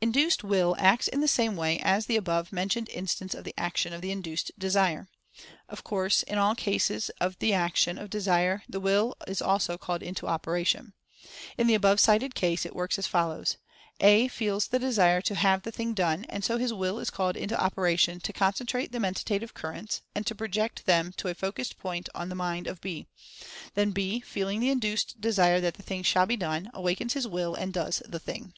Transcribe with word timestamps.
Induced 0.00 0.44
Will 0.44 0.76
acts 0.78 1.08
in 1.08 1.20
the 1.20 1.26
same 1.26 1.56
way 1.56 1.80
as 1.80 2.06
the 2.06 2.14
above 2.14 2.52
mentioned 2.52 2.88
instance 2.90 3.34
of 3.34 3.42
the 3.42 3.52
action 3.58 3.92
of 3.92 4.04
induced 4.04 4.56
Desire. 4.56 5.08
Of 5.68 5.82
course, 5.82 6.22
in 6.22 6.38
all 6.38 6.54
cases 6.54 7.10
of 7.20 7.36
the 7.40 7.52
action 7.52 7.98
of 7.98 8.08
Desire 8.08 8.62
the 8.68 8.78
Will 8.78 9.16
is 9.26 9.42
also 9.42 9.76
called 9.76 10.00
into 10.00 10.28
operation. 10.28 10.92
In 11.58 11.66
the 11.66 11.74
above 11.74 11.98
cited 11.98 12.36
case 12.36 12.64
it 12.64 12.76
works 12.76 13.00
as 13.00 13.08
follows: 13.08 13.56
A 13.98 14.28
feels 14.28 14.68
the 14.68 14.78
Desire 14.78 15.20
to 15.22 15.34
have 15.34 15.62
the 15.62 15.72
thing 15.72 15.92
done, 15.92 16.24
and 16.28 16.44
so 16.44 16.56
his 16.56 16.72
Will 16.72 17.00
is 17.00 17.10
called 17.10 17.36
into 17.36 17.60
operation 17.60 18.20
to 18.20 18.32
concentrate 18.32 18.92
the 18.92 19.00
Mentative 19.00 19.54
Currents, 19.54 20.02
and 20.14 20.24
to 20.24 20.36
project 20.36 20.86
them 20.86 21.12
to 21.16 21.26
a 21.26 21.34
focussed 21.34 21.78
point 21.78 22.08
in 22.14 22.28
the 22.28 22.36
mind 22.36 22.68
of 22.68 22.80
B; 22.80 23.08
then 23.74 23.90
B, 23.90 24.20
feeling 24.20 24.60
the 24.60 24.70
induced 24.70 25.20
Desire 25.20 25.60
that 25.60 25.74
the 25.74 25.82
thing 25.82 26.04
shall 26.04 26.26
be 26.26 26.36
done, 26.36 26.66
\/. 26.66 26.66
52 26.66 26.66
Mental 26.66 26.70
Fascination 26.70 26.80
awakens 26.84 27.12
his 27.14 27.26
Will 27.26 27.54
and 27.56 27.72
does 27.72 28.02
the 28.08 28.20
thing. 28.20 28.54